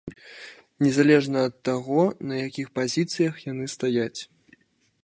Незалежна 0.85 1.39
ад 1.49 1.55
таго, 1.69 2.01
на 2.33 2.41
якіх 2.47 2.67
пазіцыях 2.81 3.33
яны 3.51 3.65
стаяць. 3.77 4.21